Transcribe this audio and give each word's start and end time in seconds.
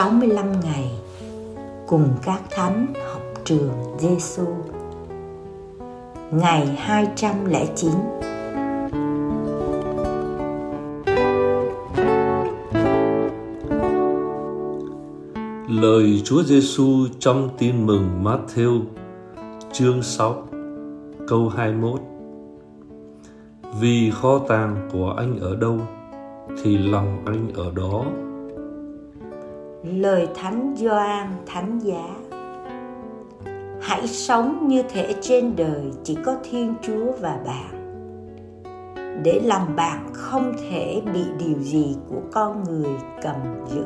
65 0.00 0.46
ngày 0.64 0.90
cùng 1.86 2.08
các 2.22 2.42
thánh 2.50 2.94
học 3.12 3.22
trường 3.44 3.70
Giêsu. 3.98 4.46
Ngày 6.30 6.66
209 6.66 7.90
Lời 15.68 16.22
Chúa 16.24 16.42
Giêsu 16.42 17.06
trong 17.18 17.48
Tin 17.58 17.86
mừng 17.86 18.24
Matthew, 18.24 18.80
chương 19.72 20.02
6 20.02 20.48
câu 21.28 21.48
21 21.48 22.00
Vì 23.80 24.10
kho 24.10 24.38
tàng 24.38 24.88
của 24.92 25.14
anh 25.16 25.38
ở 25.40 25.56
đâu, 25.56 25.78
thì 26.62 26.78
lòng 26.78 27.22
anh 27.26 27.52
ở 27.54 27.72
đó. 27.74 28.04
Lời 29.84 30.28
Thánh 30.34 30.74
Gioan, 30.76 31.26
Thánh 31.46 31.78
Giá 31.78 32.16
Hãy 33.80 34.06
sống 34.06 34.68
như 34.68 34.82
thể 34.82 35.14
trên 35.20 35.56
đời 35.56 35.82
chỉ 36.04 36.16
có 36.24 36.36
Thiên 36.50 36.74
Chúa 36.82 37.12
và 37.20 37.40
bạn 37.46 37.80
để 39.24 39.40
lòng 39.44 39.76
bạn 39.76 40.06
không 40.12 40.52
thể 40.70 41.02
bị 41.14 41.24
điều 41.38 41.58
gì 41.58 41.96
của 42.08 42.20
con 42.32 42.64
người 42.64 42.90
cầm 43.22 43.36
giữ. 43.68 43.84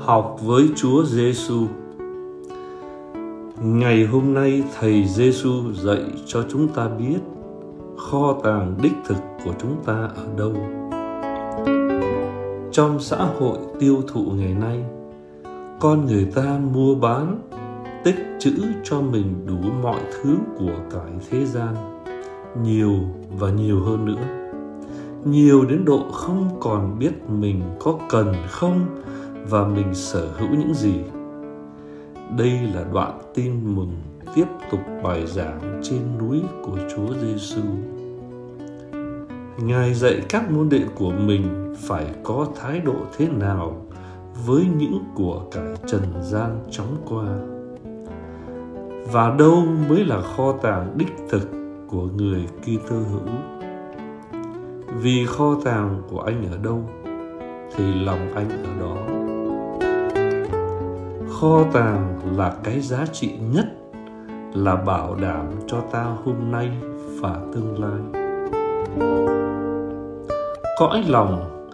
Học 0.00 0.38
với 0.42 0.68
Chúa 0.76 1.04
Giêsu. 1.04 1.66
Ngày 3.62 4.04
hôm 4.04 4.34
nay 4.34 4.62
thầy 4.80 5.04
Giêsu 5.08 5.72
dạy 5.72 6.04
cho 6.26 6.44
chúng 6.50 6.68
ta 6.68 6.88
biết 6.88 7.18
kho 8.10 8.40
tàng 8.44 8.76
đích 8.82 8.92
thực 9.06 9.16
của 9.44 9.52
chúng 9.58 9.76
ta 9.84 9.94
ở 9.94 10.26
đâu? 10.38 10.52
Trong 12.72 13.00
xã 13.00 13.16
hội 13.16 13.58
tiêu 13.80 14.02
thụ 14.08 14.24
ngày 14.36 14.54
nay, 14.54 14.84
con 15.80 16.06
người 16.06 16.24
ta 16.34 16.58
mua 16.72 16.94
bán, 16.94 17.38
tích 18.04 18.16
trữ 18.38 18.52
cho 18.84 19.00
mình 19.00 19.46
đủ 19.46 19.70
mọi 19.82 20.00
thứ 20.12 20.36
của 20.58 20.74
cải 20.90 21.12
thế 21.30 21.46
gian, 21.46 21.74
nhiều 22.62 22.94
và 23.38 23.50
nhiều 23.50 23.80
hơn 23.80 24.04
nữa. 24.04 24.22
Nhiều 25.24 25.64
đến 25.64 25.84
độ 25.84 26.00
không 26.12 26.48
còn 26.60 26.98
biết 26.98 27.30
mình 27.30 27.62
có 27.80 27.98
cần 28.10 28.34
không 28.48 28.80
và 29.48 29.68
mình 29.68 29.94
sở 29.94 30.28
hữu 30.38 30.48
những 30.50 30.74
gì. 30.74 30.94
Đây 32.38 32.60
là 32.74 32.84
đoạn 32.92 33.18
tin 33.34 33.76
mừng 33.76 33.96
tiếp 34.34 34.46
tục 34.70 34.80
bài 35.02 35.26
giảng 35.26 35.80
trên 35.82 36.18
núi 36.18 36.42
của 36.62 36.78
Chúa 36.96 37.14
Giêsu. 37.22 37.62
Ngài 39.58 39.94
dạy 39.94 40.20
các 40.28 40.50
môn 40.50 40.68
đệ 40.68 40.80
của 40.94 41.10
mình 41.10 41.74
phải 41.78 42.06
có 42.22 42.46
thái 42.60 42.80
độ 42.80 42.94
thế 43.16 43.28
nào 43.28 43.86
với 44.46 44.66
những 44.78 45.04
của 45.14 45.42
cải 45.52 45.74
trần 45.86 46.02
gian 46.22 46.58
chóng 46.70 46.96
qua. 47.08 47.26
Và 49.12 49.34
đâu 49.38 49.64
mới 49.88 50.04
là 50.04 50.20
kho 50.20 50.52
tàng 50.52 50.94
đích 50.96 51.12
thực 51.30 51.48
của 51.88 52.06
người 52.16 52.46
Kitô 52.62 52.96
hữu? 52.96 53.28
Vì 55.00 55.26
kho 55.26 55.54
tàng 55.64 56.02
của 56.10 56.20
anh 56.20 56.48
ở 56.52 56.58
đâu, 56.62 56.80
thì 57.76 57.94
lòng 57.94 58.32
anh 58.34 58.48
ở 58.48 58.80
đó. 58.80 58.96
Kho 61.30 61.64
tàng 61.72 62.18
là 62.36 62.56
cái 62.64 62.80
giá 62.80 63.06
trị 63.12 63.32
nhất 63.52 63.83
là 64.54 64.76
bảo 64.76 65.16
đảm 65.22 65.46
cho 65.66 65.80
ta 65.80 66.04
hôm 66.24 66.34
nay 66.50 66.70
và 67.20 67.40
tương 67.54 67.80
lai. 67.80 68.24
Cõi 70.78 71.04
lòng 71.08 71.66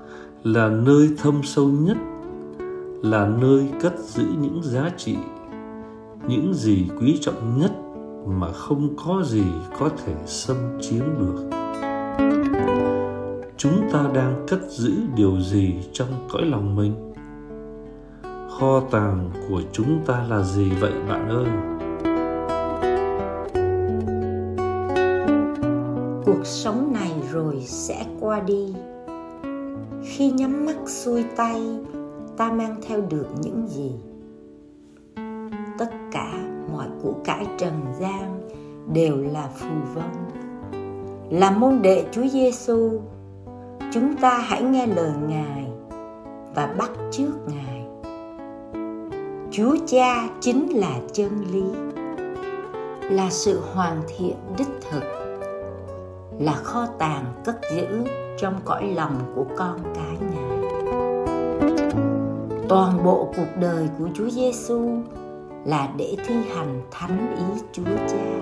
là 0.43 0.69
nơi 0.69 1.11
thâm 1.19 1.41
sâu 1.45 1.69
nhất, 1.69 1.97
là 3.03 3.31
nơi 3.41 3.69
cất 3.83 3.99
giữ 3.99 4.25
những 4.41 4.61
giá 4.63 4.91
trị, 4.97 5.17
những 6.29 6.55
gì 6.55 6.89
quý 7.01 7.19
trọng 7.21 7.59
nhất 7.59 7.71
mà 8.27 8.53
không 8.53 8.89
có 9.05 9.23
gì 9.23 9.45
có 9.79 9.89
thể 10.05 10.15
xâm 10.27 10.57
chiếm 10.81 11.05
được. 11.19 11.51
Chúng 13.57 13.91
ta 13.93 14.05
đang 14.15 14.47
cất 14.49 14.61
giữ 14.71 14.93
điều 15.17 15.41
gì 15.41 15.75
trong 15.93 16.09
cõi 16.33 16.43
lòng 16.43 16.77
mình? 16.77 17.13
Kho 18.51 18.81
tàng 18.91 19.31
của 19.49 19.63
chúng 19.73 20.01
ta 20.07 20.25
là 20.29 20.43
gì 20.43 20.71
vậy 20.81 20.93
bạn 21.09 21.29
ơi? 21.29 21.80
Cuộc 26.41 26.47
sống 26.47 26.93
này 26.93 27.13
rồi 27.33 27.61
sẽ 27.61 28.07
qua 28.21 28.41
đi. 28.41 28.75
Khi 30.05 30.31
nhắm 30.31 30.67
mắt 30.67 30.77
xuôi 30.87 31.25
tay, 31.37 31.63
ta 32.37 32.53
mang 32.53 32.77
theo 32.89 33.01
được 33.01 33.27
những 33.43 33.67
gì? 33.69 33.93
Tất 35.79 35.91
cả 36.13 36.33
mọi 36.73 36.87
của 37.03 37.15
cải 37.25 37.47
trần 37.59 37.75
gian 38.01 38.49
đều 38.93 39.17
là 39.17 39.49
phù 39.55 39.75
vân 39.95 40.11
là 41.31 41.51
môn 41.51 41.83
đệ 41.83 42.05
Chúa 42.13 42.27
Giêsu 42.27 43.01
chúng 43.93 44.17
ta 44.17 44.39
hãy 44.39 44.63
nghe 44.63 44.87
lời 44.87 45.13
Ngài 45.29 45.67
và 46.55 46.75
bắt 46.79 46.91
chước 47.11 47.49
Ngài. 47.49 47.87
Chúa 49.51 49.77
Cha 49.87 50.29
chính 50.41 50.69
là 50.69 51.01
chân 51.13 51.45
lý, 51.53 51.65
là 53.11 53.31
sự 53.31 53.61
hoàn 53.75 54.03
thiện 54.19 54.37
đích 54.59 54.71
thực 54.91 55.20
là 56.41 56.53
kho 56.53 56.87
tàng 56.99 57.25
cất 57.45 57.61
giữ 57.77 58.05
trong 58.39 58.55
cõi 58.65 58.93
lòng 58.95 59.33
của 59.35 59.45
con 59.57 59.79
cái 59.95 60.17
ngài 60.21 60.61
toàn 62.69 63.05
bộ 63.05 63.29
cuộc 63.37 63.61
đời 63.61 63.89
của 63.99 64.09
Chúa 64.15 64.29
Giêsu 64.31 64.89
là 65.65 65.89
để 65.97 66.17
thi 66.27 66.35
hành 66.55 66.81
thánh 66.91 67.37
ý 67.37 67.63
Chúa 67.73 67.85
Cha. 67.85 68.41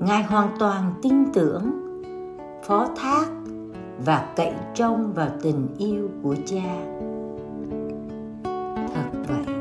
Ngài 0.00 0.22
hoàn 0.22 0.48
toàn 0.58 0.92
tin 1.02 1.32
tưởng, 1.32 1.70
phó 2.66 2.86
thác 2.96 3.26
và 4.04 4.26
cậy 4.36 4.52
trông 4.74 5.12
vào 5.12 5.28
tình 5.42 5.68
yêu 5.78 6.08
của 6.22 6.34
Cha. 6.46 6.76
Thật 8.94 9.10
vậy, 9.28 9.54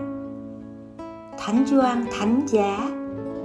Thánh 1.37 1.65
Gioan 1.65 2.05
Thánh 2.19 2.41
Giá 2.47 2.98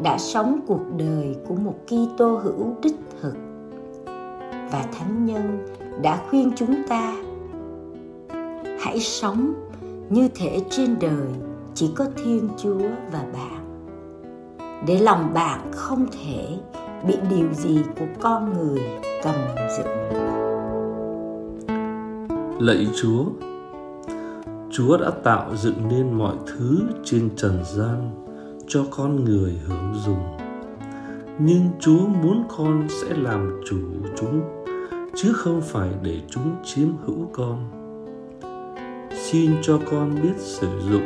đã 0.05 0.19
sống 0.19 0.61
cuộc 0.67 0.81
đời 0.97 1.37
của 1.49 1.55
một 1.55 1.75
Kitô 1.87 2.37
hữu 2.37 2.77
đích 2.83 2.97
thực. 3.23 3.35
Và 4.73 4.85
thánh 4.99 5.27
nhân 5.27 5.67
đã 6.03 6.23
khuyên 6.31 6.53
chúng 6.57 6.75
ta, 6.89 7.17
hãy 8.81 9.01
sống 9.01 9.55
như 10.11 10.29
thể 10.35 10.61
trên 10.71 10.97
đời 11.01 11.29
chỉ 11.75 11.91
có 11.97 12.07
thiên 12.25 12.49
chúa 12.57 12.89
và 13.13 13.25
bạn, 13.33 13.87
để 14.87 14.99
lòng 14.99 15.35
bạn 15.35 15.61
không 15.73 16.07
thể 16.13 16.59
bị 17.07 17.17
điều 17.31 17.53
gì 17.53 17.83
của 17.99 18.07
con 18.21 18.53
người 18.53 18.83
cầm 19.23 19.35
giữ. 19.77 19.85
Lạy 22.61 22.87
chúa 22.97 23.25
chúa 24.71 24.97
đã 24.97 25.11
tạo 25.25 25.57
dựng 25.57 25.89
nên 25.89 26.13
mọi 26.13 26.35
thứ 26.47 26.81
trên 27.05 27.31
trần 27.37 27.59
gian 27.65 28.24
cho 28.75 28.85
con 28.91 29.25
người 29.25 29.53
hưởng 29.67 29.95
dùng 29.95 30.37
nhưng 31.39 31.71
chúa 31.81 32.07
muốn 32.23 32.45
con 32.57 32.87
sẽ 32.89 33.17
làm 33.17 33.61
chủ 33.67 33.77
chúng, 34.17 34.41
chứ 35.17 35.33
không 35.33 35.61
phải 35.61 35.91
để 36.03 36.21
chúng 36.31 36.57
chiếm 36.65 36.89
hữu 37.05 37.29
con. 37.33 37.71
Xin 39.15 39.51
cho 39.63 39.81
con 39.91 40.15
biết 40.23 40.35
sử 40.39 40.69
dụng 40.91 41.03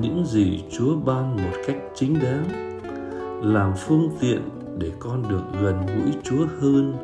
những 0.00 0.24
gì 0.26 0.64
chúa 0.70 0.96
ban 0.96 1.36
một 1.36 1.58
cách 1.66 1.76
chính 1.94 2.18
đáng, 2.22 2.44
làm 3.42 3.72
phương 3.76 4.10
tiện 4.20 4.40
để 4.78 4.92
con 4.98 5.22
được 5.28 5.42
gần 5.62 5.86
gũi 5.86 6.12
chúa 6.22 6.46
hơn 6.60 6.94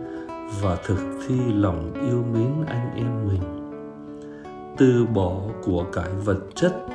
và 0.62 0.76
thực 0.86 1.18
thi 1.28 1.36
lòng 1.54 1.92
yêu 1.94 2.24
mến 2.32 2.66
anh 2.66 2.96
em 2.96 3.28
mình. 3.28 3.72
Từ 4.76 5.06
bỏ 5.14 5.40
của 5.64 5.84
cải 5.92 6.10
vật 6.24 6.38
chất 6.54 6.86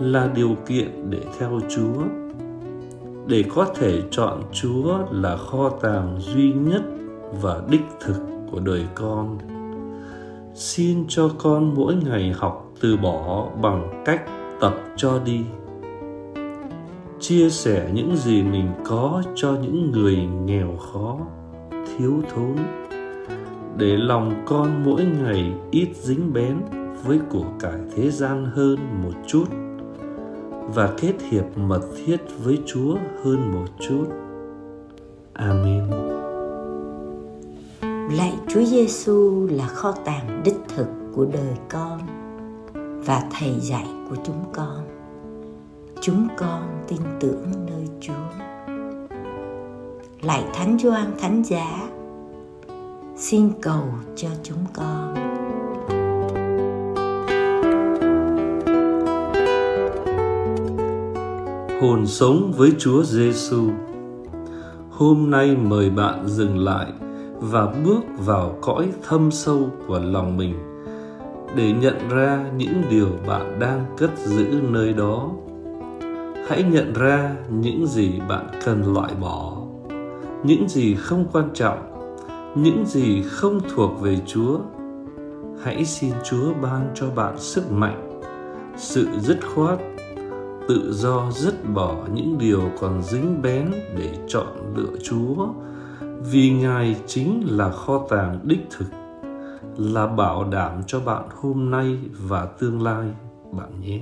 là 0.00 0.30
điều 0.34 0.56
kiện 0.66 1.10
để 1.10 1.22
theo 1.38 1.60
chúa 1.76 2.25
để 3.26 3.44
có 3.54 3.66
thể 3.74 4.02
chọn 4.10 4.42
chúa 4.52 4.98
là 5.10 5.36
kho 5.36 5.68
tàng 5.68 6.16
duy 6.20 6.52
nhất 6.52 6.82
và 7.42 7.62
đích 7.70 7.84
thực 8.00 8.20
của 8.50 8.60
đời 8.60 8.86
con. 8.94 9.38
Xin 10.54 11.04
cho 11.08 11.30
con 11.38 11.74
mỗi 11.74 11.94
ngày 11.94 12.32
học 12.36 12.72
từ 12.80 12.96
bỏ 12.96 13.48
bằng 13.62 14.02
cách 14.04 14.22
tập 14.60 14.74
cho 14.96 15.20
đi. 15.24 15.40
Chia 17.20 17.50
sẻ 17.50 17.90
những 17.94 18.16
gì 18.16 18.42
mình 18.42 18.68
có 18.84 19.22
cho 19.34 19.56
những 19.62 19.90
người 19.90 20.16
nghèo 20.44 20.76
khó, 20.76 21.18
thiếu 21.70 22.12
thốn. 22.34 22.56
Để 23.76 23.96
lòng 23.96 24.42
con 24.46 24.84
mỗi 24.84 25.04
ngày 25.04 25.52
ít 25.70 25.88
dính 25.94 26.32
bén 26.32 26.56
với 27.04 27.20
của 27.30 27.44
cải 27.60 27.80
thế 27.96 28.10
gian 28.10 28.44
hơn 28.54 28.78
một 29.02 29.12
chút 29.26 29.44
và 30.74 30.94
kết 31.00 31.14
hiệp 31.30 31.44
mật 31.56 31.82
thiết 31.96 32.16
với 32.44 32.58
Chúa 32.66 32.96
hơn 33.24 33.52
một 33.52 33.66
chút. 33.80 34.06
Amen. 35.32 35.90
lạy 38.10 38.34
Chúa 38.48 38.64
Giêsu 38.64 39.46
là 39.50 39.66
kho 39.66 39.92
tàng 39.92 40.42
đích 40.44 40.58
thực 40.68 40.86
của 41.14 41.26
đời 41.32 41.56
con 41.70 42.00
và 43.06 43.22
thầy 43.30 43.60
dạy 43.60 43.86
của 44.10 44.16
chúng 44.24 44.44
con. 44.52 44.84
Chúng 46.00 46.28
con 46.38 46.84
tin 46.88 47.00
tưởng 47.20 47.52
nơi 47.66 47.88
Chúa. 48.00 48.44
Lạy 50.22 50.44
Thánh 50.54 50.78
Gioan 50.78 51.12
Thánh 51.20 51.42
Giá, 51.42 51.88
xin 53.16 53.50
cầu 53.62 53.84
cho 54.16 54.28
chúng 54.42 54.64
con. 54.74 55.35
Hồn 61.80 62.06
sống 62.06 62.52
với 62.56 62.72
Chúa 62.78 63.02
Giêsu. 63.02 63.70
Hôm 64.90 65.30
nay 65.30 65.56
mời 65.56 65.90
bạn 65.90 66.26
dừng 66.26 66.58
lại 66.58 66.86
và 67.40 67.66
bước 67.84 68.00
vào 68.18 68.58
cõi 68.62 68.88
thâm 69.08 69.30
sâu 69.30 69.70
của 69.86 69.98
lòng 69.98 70.36
mình 70.36 70.54
để 71.56 71.72
nhận 71.72 72.08
ra 72.08 72.44
những 72.56 72.82
điều 72.90 73.08
bạn 73.26 73.58
đang 73.58 73.84
cất 73.96 74.10
giữ 74.18 74.46
nơi 74.70 74.92
đó 74.92 75.30
hãy 76.48 76.62
nhận 76.62 76.92
ra 76.92 77.36
những 77.50 77.86
gì 77.86 78.20
bạn 78.28 78.46
cần 78.64 78.94
loại 78.94 79.12
bỏ, 79.20 79.56
những 80.44 80.68
gì 80.68 80.94
không 80.94 81.26
quan 81.32 81.48
trọng, 81.54 81.78
những 82.54 82.84
gì 82.86 83.22
không 83.22 83.60
thuộc 83.74 84.00
về 84.00 84.16
chúa 84.26 84.58
hãy 85.62 85.84
xin 85.84 86.12
chúa 86.24 86.54
ban 86.62 86.90
cho 86.94 87.10
bạn 87.10 87.38
sức 87.38 87.72
mạnh, 87.72 88.20
sự 88.76 89.08
dứt 89.20 89.38
khoát 89.54 89.78
tự 90.68 90.92
do 90.92 91.30
dứt 91.30 91.54
bỏ 91.74 91.96
những 92.14 92.38
điều 92.38 92.62
còn 92.80 93.02
dính 93.02 93.42
bén 93.42 93.70
để 93.96 94.18
chọn 94.28 94.46
lựa 94.76 94.96
chúa. 95.02 95.46
Vì 96.30 96.50
ngài 96.50 96.96
chính 97.06 97.42
là 97.46 97.70
kho 97.70 98.06
tàng 98.08 98.40
đích 98.42 98.66
thực, 98.70 98.86
là 99.76 100.06
bảo 100.06 100.44
đảm 100.44 100.82
cho 100.86 101.00
bạn 101.00 101.28
hôm 101.36 101.70
nay 101.70 101.98
và 102.20 102.46
tương 102.46 102.82
lai, 102.82 103.06
bạn 103.52 103.80
nhé. 103.80 104.00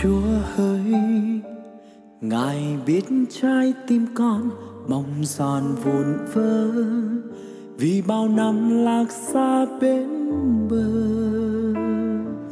Chúa 0.00 0.22
hỡi 0.56 0.94
Ngài 2.20 2.78
biết 2.86 3.04
trái 3.30 3.72
tim 3.86 4.06
con 4.14 4.50
mong 4.88 5.24
giòn 5.24 5.62
vụn 5.84 6.16
vỡ 6.34 6.70
vì 7.76 8.02
bao 8.02 8.28
năm 8.28 8.84
lạc 8.84 9.04
xa 9.10 9.66
bên 9.80 10.08
bờ, 10.68 10.90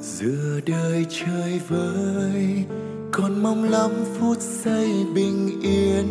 giữa 0.01 0.61
đời 0.67 1.07
chơi 1.09 1.61
vơi, 1.69 2.65
con 3.13 3.43
mong 3.43 3.65
lắm 3.65 3.91
phút 4.19 4.39
giây 4.41 4.91
bình 5.15 5.61
yên. 5.63 6.07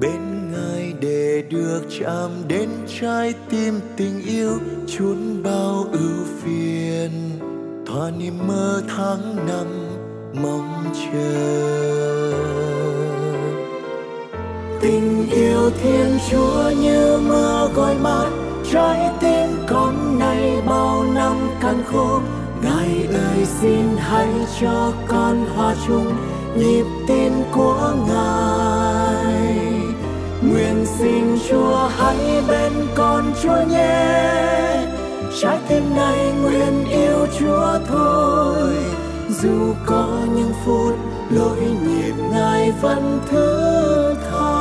Bên 0.00 0.50
ngài 0.52 0.92
để 1.00 1.44
được 1.50 1.82
chạm 2.00 2.30
đến 2.48 2.68
trái 3.00 3.34
tim 3.50 3.74
tình 3.96 4.22
yêu, 4.26 4.58
chốn 4.86 5.42
bao 5.44 5.84
ưu 5.92 6.24
phiền. 6.40 7.10
Thỏa 7.86 8.10
niềm 8.10 8.38
mơ 8.46 8.82
tháng 8.88 9.46
năm 9.46 9.85
mong 10.42 10.84
chờ. 10.94 12.32
Tình 14.80 15.30
yêu 15.30 15.70
thiên 15.82 16.18
chúa 16.30 16.70
như 16.80 17.18
mưa 17.28 17.70
gọi 17.74 17.94
mát, 17.94 18.30
trái 18.72 19.10
tim 19.20 19.48
con 19.66 20.18
này 20.18 20.62
bao 20.66 21.04
năm 21.14 21.36
cằn 21.60 21.82
khô 21.92 22.20
ngài 22.62 23.08
ơi 23.12 23.46
xin 23.60 23.96
hãy 23.98 24.28
cho 24.60 24.92
con 25.08 25.46
hòa 25.56 25.74
chung 25.86 26.12
nhịp 26.56 26.84
tim 27.08 27.32
của 27.52 27.92
ngài. 28.08 29.56
Nguyện 30.42 30.86
xin 30.98 31.38
chúa 31.48 31.88
hãy 31.96 32.42
bên 32.48 32.72
con 32.94 33.32
chúa 33.42 33.62
nhé. 33.70 34.26
Trái 35.42 35.58
tim 35.68 35.96
này 35.96 36.32
nguyện 36.42 36.84
yêu 36.90 37.26
chúa 37.38 37.78
thôi 37.88 38.65
dù 39.42 39.74
có 39.86 40.26
những 40.36 40.52
phút 40.64 40.94
lỗi 41.30 41.60
nhịp 41.86 42.12
ngài 42.30 42.72
vẫn 42.72 43.20
thứ 43.30 44.14
tha 44.30 44.56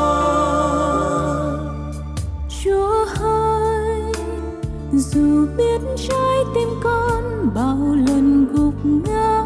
chúa 2.63 3.06
ơi, 3.22 4.01
dù 4.92 5.45
biết 5.57 5.81
trái 5.95 6.38
tim 6.56 6.69
con 6.83 7.24
bao 7.56 7.95
lần 8.07 8.48
gục 8.54 8.74
ngã 8.83 9.45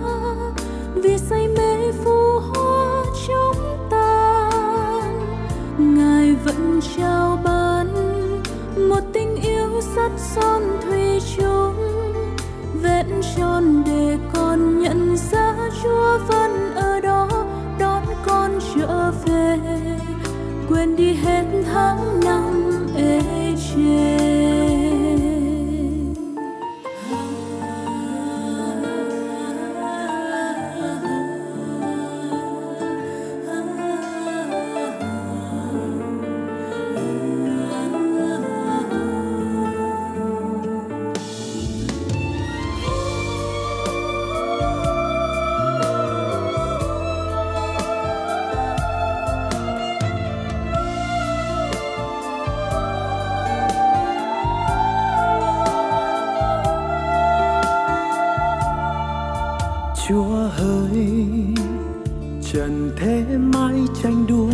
trần 62.54 62.92
thế 62.98 63.26
mãi 63.38 63.80
tranh 64.04 64.26
đua, 64.28 64.50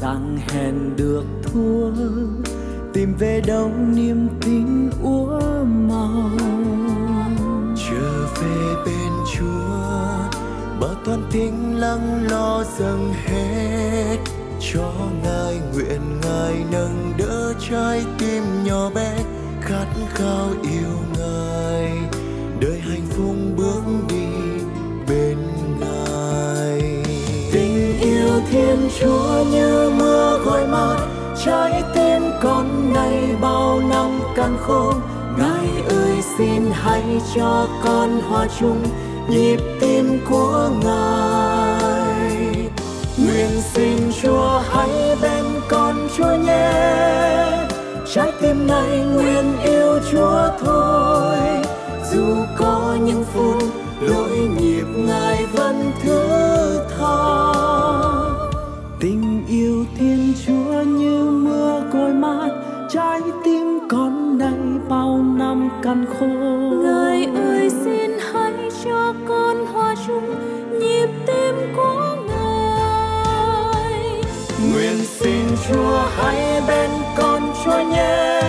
rằng 0.00 0.38
hèn 0.48 0.74
được 0.96 1.24
thua. 1.42 1.90
Tìm 2.92 3.14
về 3.18 3.40
đâu 3.46 3.70
niềm 3.94 4.28
tin 4.40 4.90
úa 5.02 5.40
màu 5.88 6.30
trở 7.76 8.26
về 8.40 8.74
bên 8.86 9.12
chúa 9.36 9.68
bao 10.80 10.94
toàn 11.04 11.22
tiếng 11.32 11.76
lắng 11.76 12.26
lo 12.30 12.64
dâng 12.78 13.12
hết. 13.24 14.16
Cho 14.72 14.92
ngài 15.22 15.60
nguyện 15.74 16.00
ngài 16.22 16.64
nâng 16.72 17.12
đỡ 17.18 17.54
trái 17.70 18.04
tim 18.18 18.42
nhỏ 18.64 18.90
bé, 18.94 19.18
khát 19.60 19.86
khao 20.14 20.48
yêu 20.62 20.98
ngài 21.12 21.17
thiên 28.50 28.88
chúa 29.00 29.44
như 29.50 29.92
mưa 29.98 30.38
gọi 30.44 30.66
mát 30.66 30.96
trái 31.44 31.82
tim 31.94 32.22
con 32.42 32.92
này 32.92 33.36
bao 33.40 33.80
năm 33.90 34.20
càng 34.36 34.56
khô 34.66 34.92
ngài 35.38 35.68
ơi, 35.88 36.22
xin 36.38 36.62
hãy 36.72 37.20
cho 37.34 37.66
con 37.84 38.20
hòa 38.28 38.46
chung 38.60 38.82
nhịp 39.28 39.60
tim 39.80 40.20
của 40.30 40.70
ngài. 40.84 42.36
Nguyện 43.18 43.50
xin 43.74 43.98
chúa 44.22 44.60
hãy 44.70 45.16
bên 45.22 45.44
con 45.68 46.08
chúa 46.16 46.36
nhé. 46.46 46.72
Trái 48.14 48.32
tim 48.40 48.66
này 48.66 48.98
nguyện 49.14 49.56
yêu 49.64 49.98
chúa 50.12 50.48
thôi. 50.64 51.36
Dù 52.12 52.36
có 52.58 52.96
những 53.04 53.24
phút 53.34 53.62
lỗi 54.00 54.37
căn 65.88 66.04
khô 66.18 66.26
ngài 66.82 67.28
ơi 67.34 67.70
xin 67.84 68.10
hãy 68.32 68.52
cho 68.84 69.14
con 69.28 69.66
hòa 69.66 69.94
chung 70.06 70.34
nhịp 70.80 71.08
tim 71.26 71.54
của 71.76 72.16
ngài. 72.28 74.22
Nguyện 74.72 74.98
xin 75.20 75.46
chúa 75.68 75.98
hãy 76.16 76.62
bên 76.68 76.90
con 77.16 77.52
chúa 77.64 77.80
nhé. 77.80 78.40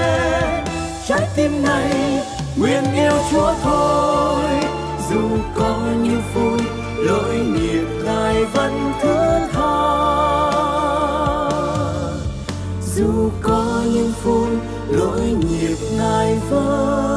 Trái 1.07 1.27
tim 1.35 1.63
này 1.63 2.21
nguyện 2.57 2.83
yêu 2.95 3.17
chúa 3.31 3.53
thôi. 3.63 4.43
Dù 5.09 5.21
có 5.55 5.75
những 6.03 6.21
vui 6.35 6.59
lỗi 6.97 7.35
nghiệp 7.35 7.87
ngài 8.05 8.45
vẫn 8.45 8.91
thứ 9.01 9.15
tha. 9.53 9.89
Dù 12.95 13.29
có 13.41 13.81
những 13.93 14.11
phút 14.23 14.49
lỗi 14.89 15.35
nhịp 15.49 15.77
ngài 15.97 16.39
vơi 16.49 17.08